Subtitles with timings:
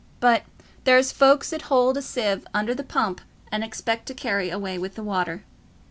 [0.19, 0.45] But
[0.83, 5.03] there's folks 'ud hold a sieve under the pump and expect to carry away the
[5.03, 5.43] water."